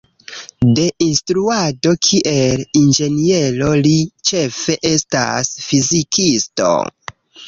De 0.77 0.83
instruado 1.07 1.91
kiel 2.07 2.63
inĝeniero, 2.79 3.67
li 3.87 3.91
ĉefe 4.31 4.79
estas 4.93 5.53
fizikisto. 5.67 6.71